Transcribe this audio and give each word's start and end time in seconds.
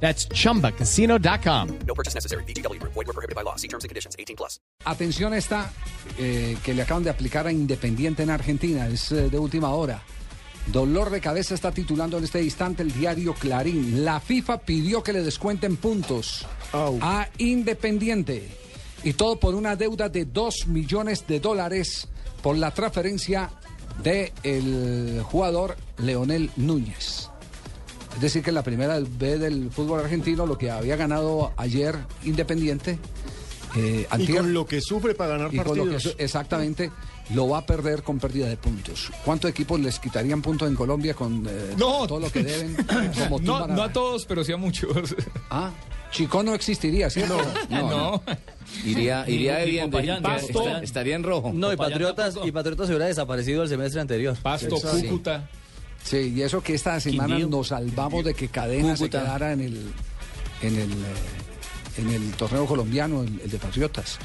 That's 0.00 0.28
chumbacasino.com. 0.28 1.78
No 1.86 1.94
purchase 1.94 2.14
necessary. 2.14 2.44
BGW. 2.44 2.80
Void 2.82 3.06
were 3.06 3.12
prohibited 3.12 3.34
by 3.34 3.42
law. 3.42 3.56
See 3.56 3.68
terms 3.68 3.84
and 3.84 3.88
conditions. 3.88 4.14
18 4.18 4.36
plus. 4.36 4.60
Atención 4.84 5.32
a 5.32 5.38
esta 5.38 5.72
eh, 6.18 6.56
que 6.62 6.74
le 6.74 6.82
acaban 6.82 7.02
de 7.02 7.10
aplicar 7.10 7.46
a 7.46 7.52
Independiente 7.52 8.22
en 8.22 8.30
Argentina, 8.30 8.86
es 8.88 9.10
eh, 9.10 9.28
de 9.28 9.38
última 9.38 9.70
hora. 9.70 10.02
Dolor 10.72 11.10
de 11.10 11.20
cabeza 11.20 11.54
está 11.54 11.70
titulando 11.70 12.18
en 12.18 12.24
este 12.24 12.42
instante 12.42 12.82
el 12.82 12.92
diario 12.92 13.34
Clarín. 13.34 14.04
La 14.04 14.20
FIFA 14.20 14.58
pidió 14.58 15.02
que 15.02 15.12
le 15.12 15.22
descuenten 15.22 15.76
puntos 15.76 16.46
a 16.72 17.28
Independiente. 17.38 18.48
Y 19.04 19.12
todo 19.12 19.38
por 19.38 19.54
una 19.54 19.76
deuda 19.76 20.08
de 20.08 20.24
2 20.24 20.66
millones 20.66 21.26
de 21.26 21.38
dólares 21.38 22.08
por 22.42 22.56
la 22.56 22.72
transferencia 22.72 23.50
del 24.02 25.22
jugador 25.22 25.76
Leonel 25.98 26.50
Núñez. 26.56 27.25
Es 28.16 28.20
decir, 28.22 28.42
que 28.42 28.50
en 28.50 28.54
la 28.54 28.62
primera 28.64 28.98
B 29.00 29.38
del 29.38 29.70
fútbol 29.70 30.00
argentino, 30.00 30.46
lo 30.46 30.56
que 30.58 30.70
había 30.70 30.96
ganado 30.96 31.52
ayer 31.56 31.94
Independiente, 32.24 32.98
eh, 33.76 34.06
Y 34.18 34.26
con 34.32 34.54
lo 34.54 34.64
que 34.66 34.80
sufre 34.80 35.14
para 35.14 35.36
ganar 35.36 35.54
y 35.54 35.58
con 35.58 35.76
lo 35.76 35.84
que 35.98 35.98
exactamente 36.18 36.90
lo 37.34 37.48
va 37.48 37.58
a 37.58 37.66
perder 37.66 38.02
con 38.02 38.18
pérdida 38.18 38.46
de 38.48 38.56
puntos. 38.56 39.10
¿Cuántos 39.24 39.50
equipos 39.50 39.78
les 39.80 39.98
quitarían 39.98 40.40
puntos 40.40 40.66
en 40.68 40.74
Colombia 40.76 41.12
con 41.12 41.44
eh, 41.46 41.74
No. 41.76 42.06
todo 42.06 42.20
lo 42.20 42.30
que 42.30 42.42
deben? 42.42 42.74
Como 43.28 43.38
No, 43.40 43.66
no 43.66 43.82
a 43.82 43.92
todos, 43.92 44.24
pero 44.24 44.42
sí 44.44 44.52
a 44.52 44.56
muchos. 44.56 45.14
Ah, 45.50 45.72
Chico 46.10 46.42
no 46.42 46.54
existiría, 46.54 47.10
¿cierto? 47.10 47.36
No. 47.68 48.22
Iría, 48.84 49.28
iría 49.28 49.56
de 49.56 49.66
bien, 49.66 49.90
de- 49.90 50.20
Pasto. 50.22 50.60
esta- 50.66 50.82
estaría 50.82 51.16
en 51.16 51.22
rojo. 51.24 51.50
No, 51.52 51.72
y 51.72 51.76
Patriotas, 51.76 52.36
y 52.44 52.50
Patriotas 52.52 52.86
se 52.86 52.92
hubiera 52.94 53.06
desaparecido 53.06 53.62
el 53.64 53.68
semestre 53.68 54.00
anterior. 54.00 54.36
Pasto. 54.40 54.76
Cúcuta. 54.76 55.50
Sí, 55.50 55.58
y 56.12 56.42
eso 56.42 56.62
que 56.62 56.74
esta 56.74 56.98
semana 57.00 57.36
Quindío. 57.36 57.48
nos 57.48 57.68
salvamos 57.68 58.24
de 58.24 58.34
que 58.34 58.48
Cadena 58.48 58.94
Cúcuta. 58.94 59.18
se 59.20 59.24
quedara 59.24 59.52
en 59.52 59.60
el 59.60 59.92
en 60.62 60.76
el 60.76 60.92
eh, 60.92 61.98
en 61.98 62.10
el 62.10 62.30
torneo 62.32 62.66
colombiano, 62.66 63.22
el, 63.22 63.40
el 63.40 63.50
de 63.50 63.58
Patriotas. 63.58 64.18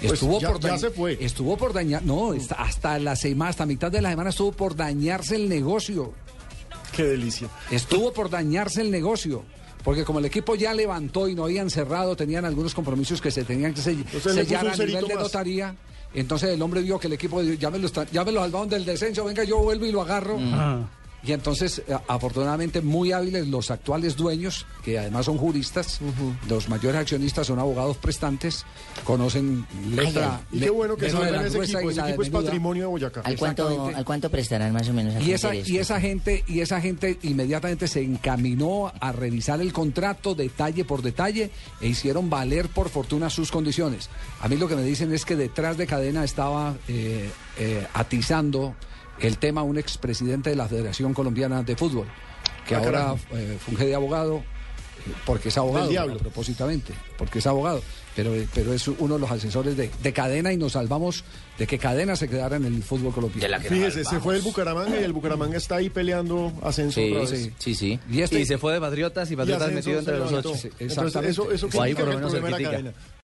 Pues 0.00 0.14
Estuvo 0.14 0.40
ya- 0.40 0.48
por 0.52 0.60
ya 0.60 0.74
dañ- 0.74 0.78
se 0.78 0.90
fue. 0.90 1.16
Estuvo 1.20 1.56
por 1.56 1.72
dañar, 1.72 2.02
no, 2.02 2.34
está- 2.34 2.56
hasta 2.56 2.98
la 2.98 3.16
semana, 3.16 3.48
hasta 3.50 3.64
mitad 3.64 3.90
de 3.90 4.02
la 4.02 4.10
semana 4.10 4.30
estuvo 4.30 4.52
por 4.52 4.76
dañarse 4.76 5.36
el 5.36 5.48
negocio. 5.48 6.12
Qué 6.94 7.04
delicia. 7.04 7.48
Estuvo 7.70 8.12
por 8.12 8.28
dañarse 8.30 8.80
el 8.82 8.90
negocio. 8.90 9.42
Porque 9.82 10.04
como 10.04 10.18
el 10.18 10.24
equipo 10.24 10.54
ya 10.54 10.72
levantó 10.72 11.28
y 11.28 11.34
no 11.34 11.44
habían 11.44 11.68
cerrado, 11.70 12.16
tenían 12.16 12.44
algunos 12.46 12.74
compromisos 12.74 13.20
que 13.20 13.30
se 13.30 13.44
tenían 13.44 13.74
que 13.74 13.80
sell- 13.82 14.04
Entonces 14.12 14.34
sellar 14.34 14.66
a 14.68 14.76
nivel 14.76 15.06
de 15.08 15.14
notaría. 15.14 15.76
Entonces 16.14 16.50
el 16.50 16.62
hombre 16.62 16.80
vio 16.82 16.98
que 16.98 17.06
el 17.08 17.12
equipo 17.14 17.42
ya 17.42 17.70
me 17.70 17.78
lo, 17.78 17.86
está- 17.86 18.06
ya 18.10 18.24
me 18.24 18.32
lo 18.32 18.40
salvaron 18.40 18.68
del 18.68 18.84
descenso, 18.84 19.24
venga, 19.24 19.44
yo 19.44 19.58
vuelvo 19.58 19.84
y 19.86 19.92
lo 19.92 20.00
agarro. 20.02 20.38
Y 21.26 21.32
entonces, 21.32 21.82
a- 21.90 22.02
afortunadamente, 22.12 22.80
muy 22.82 23.12
hábiles 23.12 23.48
los 23.48 23.70
actuales 23.70 24.16
dueños, 24.16 24.66
que 24.84 24.98
además 24.98 25.24
son 25.26 25.38
juristas, 25.38 26.00
los 26.48 26.68
mayores 26.68 27.00
accionistas 27.00 27.46
son 27.46 27.58
abogados 27.58 27.96
prestantes, 27.96 28.64
conocen 29.04 29.66
letra. 29.90 30.42
Y 30.52 30.60
qué 30.60 30.70
bueno 30.70 30.96
que 30.96 31.10
la 31.10 31.46
ese 31.46 31.58
equipo. 31.62 31.90
y 31.90 31.92
Ese 31.92 32.00
equipo 32.02 32.22
es 32.22 32.30
patrimonio 32.30 32.82
de 32.84 32.88
Boyacá. 32.88 33.20
¿Al 33.22 33.36
cuánto. 33.38 33.86
¿Al 33.94 34.04
cuánto 34.04 34.30
prestarán 34.30 34.72
más 34.72 34.88
o 34.88 34.92
menos? 34.92 35.14
Y 35.24 35.32
esa, 35.32 35.48
interés? 35.54 35.68
y 35.70 35.78
esa 35.78 36.00
gente, 36.00 36.44
y 36.46 36.60
esa 36.60 36.80
gente 36.80 37.18
inmediatamente 37.22 37.88
se 37.88 38.02
encaminó 38.02 38.92
a 39.00 39.12
revisar 39.12 39.60
el 39.60 39.72
contrato 39.72 40.34
detalle 40.34 40.84
por 40.84 41.02
detalle 41.02 41.50
e 41.80 41.88
hicieron 41.88 42.28
valer 42.28 42.68
por 42.68 42.88
fortuna 42.90 43.30
sus 43.30 43.50
condiciones. 43.50 44.10
A 44.40 44.48
mí 44.48 44.56
lo 44.56 44.68
que 44.68 44.76
me 44.76 44.82
dicen 44.82 45.12
es 45.12 45.24
que 45.24 45.36
detrás 45.36 45.76
de 45.76 45.86
cadena 45.86 46.24
estaba 46.24 46.74
eh, 46.88 47.30
eh, 47.58 47.86
atizando 47.94 48.74
el 49.20 49.38
tema 49.38 49.62
un 49.62 49.78
expresidente 49.78 50.50
de 50.50 50.56
la 50.56 50.68
Federación 50.68 51.14
Colombiana 51.14 51.62
de 51.62 51.76
Fútbol, 51.76 52.06
que 52.66 52.74
Ah, 52.74 52.78
ahora 52.78 53.14
eh, 53.32 53.58
funge 53.64 53.84
de 53.86 53.94
abogado, 53.94 54.36
eh, 54.38 55.12
porque 55.26 55.48
es 55.50 55.58
abogado, 55.58 55.88
diablo. 55.88 56.18
propósitamente, 56.18 56.92
porque 57.18 57.38
es 57.40 57.46
abogado, 57.46 57.82
pero, 58.16 58.32
pero 58.54 58.72
es 58.72 58.88
uno 58.88 59.14
de 59.14 59.20
los 59.20 59.30
asesores 59.30 59.76
de, 59.76 59.90
de 60.02 60.12
cadena 60.12 60.52
y 60.52 60.56
nos 60.56 60.72
salvamos 60.72 61.24
de 61.58 61.66
que 61.66 61.78
cadena 61.78 62.16
se 62.16 62.28
quedara 62.28 62.56
en 62.56 62.64
el 62.64 62.82
fútbol 62.82 63.12
colombiano. 63.12 63.60
Fíjese, 63.60 64.04
se 64.04 64.18
fue 64.20 64.36
el 64.36 64.42
Bucaramanga 64.42 64.98
y 65.00 65.04
el 65.04 65.12
Bucaramanga 65.12 65.56
está 65.58 65.76
ahí 65.76 65.90
peleando 65.90 66.52
ascenso 66.62 67.00
Sí, 67.00 67.10
otra 67.12 67.20
vez. 67.30 67.30
sí, 67.30 67.52
sí, 67.58 67.74
sí. 67.74 68.00
Y 68.10 68.22
este, 68.22 68.40
Y 68.40 68.46
se 68.46 68.56
fue 68.58 68.72
de 68.72 68.80
Patriotas 68.80 69.30
y 69.30 69.36
Patriotas 69.36 69.70
metido 69.72 69.98
entre 69.98 70.18
los 70.18 70.32
ocho. 70.32 70.54
Sí, 70.54 70.68
Entonces, 70.78 70.80
exactamente. 70.98 71.30
eso, 71.30 71.52
eso 71.52 71.68
O 71.72 71.82
ahí 71.82 71.94
por 71.94 72.06
lo 72.06 72.12
el 72.12 72.94